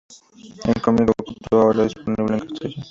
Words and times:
Y 0.35 0.51
el 0.67 0.81
cómic 0.81 1.11
oculto 1.11 1.61
ahora 1.61 1.85
está 1.85 1.99
disponible 1.99 2.33
en 2.39 2.49
castellano. 2.49 2.75